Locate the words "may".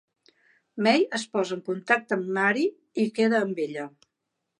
0.85-1.03